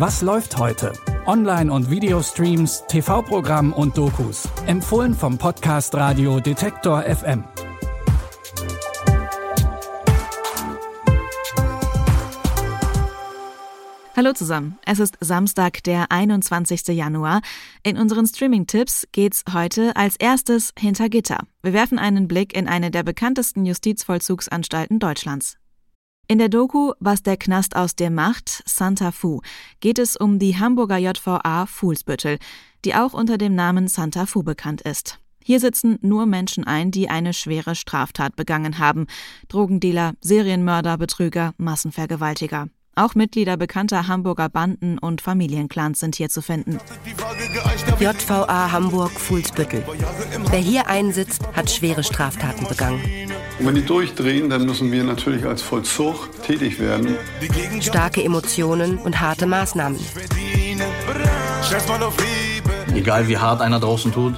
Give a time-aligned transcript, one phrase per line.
[0.00, 0.94] Was läuft heute?
[1.26, 4.48] Online- und Videostreams, TV-Programm und Dokus.
[4.64, 7.44] Empfohlen vom Podcast Radio Detektor FM.
[14.16, 14.78] Hallo zusammen.
[14.86, 16.88] Es ist Samstag, der 21.
[16.96, 17.42] Januar.
[17.82, 21.40] In unseren Streaming-Tipps geht's heute als erstes hinter Gitter.
[21.62, 25.58] Wir werfen einen Blick in eine der bekanntesten Justizvollzugsanstalten Deutschlands.
[26.30, 29.40] In der Doku Was der Knast aus dir macht, Santa Fu,
[29.80, 32.38] geht es um die Hamburger JVA Fuhlsbüttel,
[32.84, 35.18] die auch unter dem Namen Santa Fu bekannt ist.
[35.42, 39.08] Hier sitzen nur Menschen ein, die eine schwere Straftat begangen haben.
[39.48, 42.68] Drogendealer, Serienmörder, Betrüger, Massenvergewaltiger.
[42.94, 46.78] Auch Mitglieder bekannter Hamburger Banden und Familienclans sind hier zu finden.
[47.98, 49.84] JVA Hamburg Fuhlsbüttel.
[50.48, 53.02] Wer hier einsitzt, hat schwere Straftaten begangen.
[53.60, 57.16] Und wenn die durchdrehen, dann müssen wir natürlich als Vollzug tätig werden.
[57.80, 60.00] Starke Emotionen und harte Maßnahmen.
[62.94, 64.32] Egal wie hart einer draußen tut,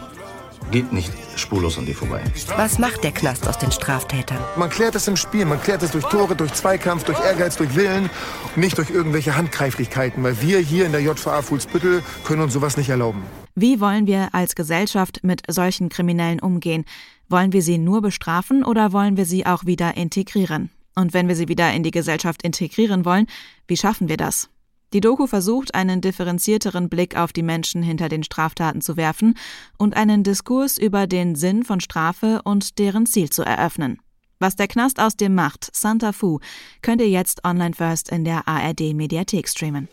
[0.72, 2.20] geht nicht spurlos an dir vorbei.
[2.56, 4.38] Was macht der Knast aus den Straftätern?
[4.56, 7.76] Man klärt es im Spiel, man klärt es durch Tore, durch Zweikampf, durch Ehrgeiz, durch
[7.76, 8.10] Willen
[8.44, 12.76] und nicht durch irgendwelche Handgreiflichkeiten, weil wir hier in der JVA Fuhlsbüttel können uns sowas
[12.76, 13.22] nicht erlauben.
[13.54, 16.86] Wie wollen wir als Gesellschaft mit solchen Kriminellen umgehen?
[17.32, 20.68] Wollen wir sie nur bestrafen oder wollen wir sie auch wieder integrieren?
[20.94, 23.26] Und wenn wir sie wieder in die Gesellschaft integrieren wollen,
[23.66, 24.50] wie schaffen wir das?
[24.92, 29.38] Die Doku versucht, einen differenzierteren Blick auf die Menschen hinter den Straftaten zu werfen
[29.78, 33.98] und einen Diskurs über den Sinn von Strafe und deren Ziel zu eröffnen.
[34.38, 36.38] Was der Knast aus dem macht, Santa Fu,
[36.82, 39.88] könnt ihr jetzt online first in der ARD Mediathek streamen.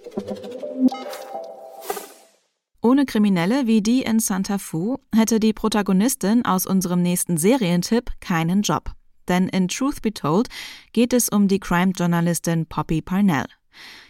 [2.82, 8.62] Ohne Kriminelle wie die in Santa Fu hätte die Protagonistin aus unserem nächsten Serientipp keinen
[8.62, 8.92] Job.
[9.28, 10.48] Denn in Truth Be Told
[10.94, 13.48] geht es um die Crime-Journalistin Poppy Parnell.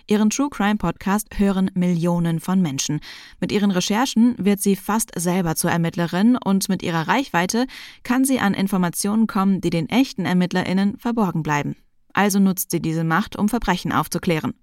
[0.05, 2.99] Ihren True Crime Podcast hören Millionen von Menschen.
[3.39, 7.65] Mit ihren Recherchen wird sie fast selber zur Ermittlerin und mit ihrer Reichweite
[8.03, 11.75] kann sie an Informationen kommen, die den echten ErmittlerInnen verborgen bleiben.
[12.13, 14.53] Also nutzt sie diese Macht, um Verbrechen aufzuklären.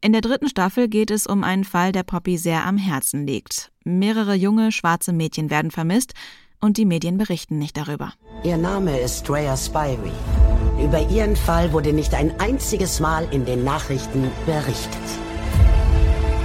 [0.00, 3.70] In der dritten Staffel geht es um einen Fall, der Poppy sehr am Herzen liegt.
[3.84, 6.14] Mehrere junge, schwarze Mädchen werden vermisst
[6.60, 8.12] und die Medien berichten nicht darüber.
[8.42, 10.12] Ihr Name ist Drea Spivey.
[10.82, 15.00] Über ihren Fall wurde nicht ein einziges Mal in den Nachrichten berichtet.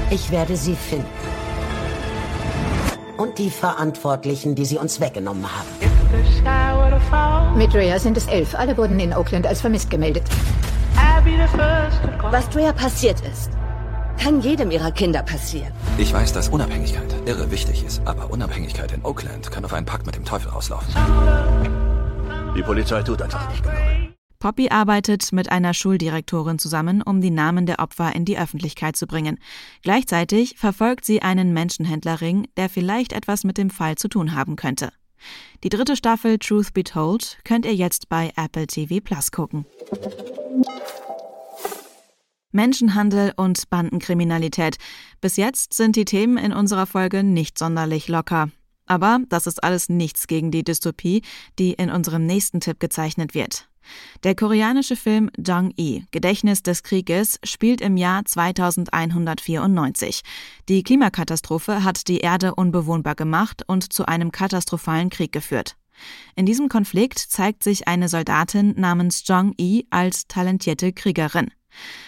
[0.10, 1.08] Ich werde sie finden.
[3.18, 5.70] Und die Verantwortlichen, die sie uns weggenommen haben.
[7.58, 8.54] Mit Drea sind es elf.
[8.56, 10.24] Alle wurden in Oakland als vermisst gemeldet.
[12.32, 13.52] Was Drea passiert ist,
[14.20, 15.72] kann jedem ihrer Kinder passieren.
[15.98, 20.06] Ich weiß, dass Unabhängigkeit irre wichtig ist, aber Unabhängigkeit in Oakland kann auf einen Pakt
[20.06, 20.94] mit dem Teufel rauslaufen.
[22.56, 23.78] Die Polizei tut einfach nicht genug.
[24.40, 29.08] Poppy arbeitet mit einer Schuldirektorin zusammen, um die Namen der Opfer in die Öffentlichkeit zu
[29.08, 29.40] bringen.
[29.82, 34.92] Gleichzeitig verfolgt sie einen Menschenhändlerring, der vielleicht etwas mit dem Fall zu tun haben könnte.
[35.64, 39.66] Die dritte Staffel Truth Be Told könnt ihr jetzt bei Apple TV Plus gucken.
[42.56, 44.78] Menschenhandel und Bandenkriminalität.
[45.22, 48.50] Bis jetzt sind die Themen in unserer Folge nicht sonderlich locker.
[48.88, 51.22] Aber das ist alles nichts gegen die Dystopie,
[51.60, 53.68] die in unserem nächsten Tipp gezeichnet wird.
[54.24, 60.22] Der koreanische Film Jang-i, Gedächtnis des Krieges, spielt im Jahr 2194.
[60.70, 65.76] Die Klimakatastrophe hat die Erde unbewohnbar gemacht und zu einem katastrophalen Krieg geführt.
[66.36, 71.52] In diesem Konflikt zeigt sich eine Soldatin namens Jong-i als talentierte Kriegerin.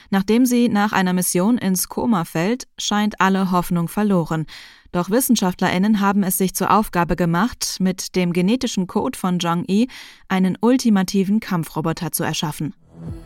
[0.10, 4.46] Nachdem sie nach einer Mission ins Koma fällt, scheint alle Hoffnung verloren.
[4.92, 9.90] Doch WissenschaftlerInnen haben es sich zur Aufgabe gemacht, mit dem genetischen Code von Zhang-Yi
[10.28, 12.74] einen ultimativen Kampfroboter zu erschaffen.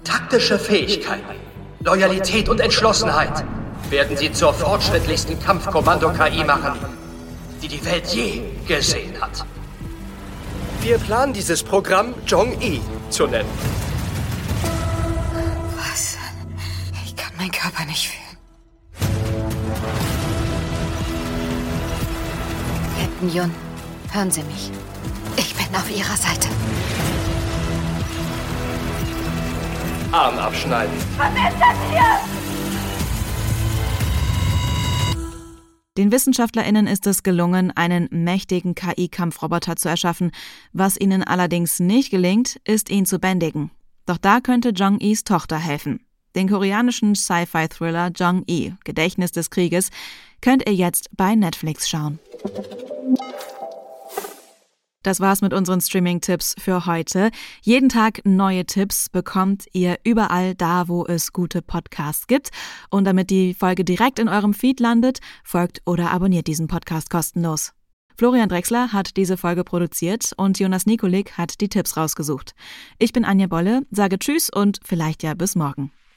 [0.03, 1.35] Taktische Fähigkeiten,
[1.79, 3.45] Loyalität und Entschlossenheit
[3.89, 6.79] werden sie zur fortschrittlichsten Kampfkommando-KI machen,
[7.61, 9.45] die die Welt je gesehen hat.
[10.81, 13.49] Wir planen dieses Programm Zhong-Yi zu nennen.
[17.43, 18.37] Ich kann meinen Körper nicht fühlen.
[22.99, 23.51] Captain Yun,
[24.11, 24.71] hören Sie mich.
[25.37, 26.49] Ich bin auf Ihrer Seite.
[30.11, 30.93] Arm abschneiden.
[31.17, 32.19] Was ist das hier?
[35.97, 40.31] Den WissenschaftlerInnen ist es gelungen, einen mächtigen KI-Kampfroboter zu erschaffen.
[40.73, 43.71] Was ihnen allerdings nicht gelingt, ist, ihn zu bändigen.
[44.05, 46.05] Doch da könnte Jong-Is Tochter helfen.
[46.35, 49.89] Den koreanischen Sci-Fi-Thriller Jong-I, Gedächtnis des Krieges,
[50.41, 52.19] könnt ihr jetzt bei Netflix schauen.
[55.03, 57.31] Das war's mit unseren Streaming-Tipps für heute.
[57.63, 62.51] Jeden Tag neue Tipps bekommt ihr überall da, wo es gute Podcasts gibt.
[62.91, 67.73] Und damit die Folge direkt in eurem Feed landet, folgt oder abonniert diesen Podcast kostenlos.
[68.15, 72.53] Florian Drexler hat diese Folge produziert und Jonas Nikolik hat die Tipps rausgesucht.
[72.99, 75.91] Ich bin Anja Bolle, sage Tschüss und vielleicht ja bis morgen.